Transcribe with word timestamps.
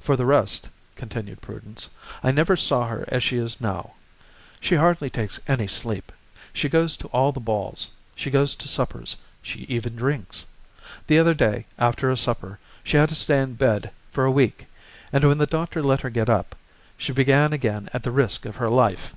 "For 0.00 0.16
the 0.16 0.24
rest," 0.24 0.70
continued 0.96 1.42
Prudence, 1.42 1.90
"I 2.22 2.30
never 2.30 2.56
saw 2.56 2.86
her 2.88 3.04
as 3.08 3.22
she 3.22 3.36
is 3.36 3.60
now; 3.60 3.92
she 4.58 4.76
hardly 4.76 5.10
takes 5.10 5.38
any 5.46 5.66
sleep, 5.68 6.12
she 6.54 6.70
goes 6.70 6.96
to 6.96 7.08
all 7.08 7.30
the 7.30 7.40
balls, 7.40 7.90
she 8.16 8.30
goes 8.30 8.56
to 8.56 8.68
suppers, 8.68 9.16
she 9.42 9.64
even 9.68 9.96
drinks. 9.96 10.46
The 11.08 11.18
other 11.18 11.34
day, 11.34 11.66
after 11.78 12.10
a 12.10 12.16
supper, 12.16 12.58
she 12.82 12.96
had 12.96 13.10
to 13.10 13.14
stay 13.14 13.42
in 13.42 13.52
bed 13.52 13.90
for 14.10 14.24
a 14.24 14.30
week; 14.30 14.66
and 15.12 15.22
when 15.24 15.36
the 15.36 15.46
doctor 15.46 15.82
let 15.82 16.00
her 16.00 16.08
get 16.08 16.30
up, 16.30 16.56
she 16.96 17.12
began 17.12 17.52
again 17.52 17.90
at 17.92 18.02
the 18.02 18.10
risk 18.12 18.46
of 18.46 18.56
her 18.56 18.70
life. 18.70 19.14